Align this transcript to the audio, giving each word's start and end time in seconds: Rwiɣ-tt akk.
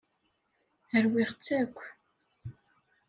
Rwiɣ-tt 1.03 1.47
akk. 1.61 1.77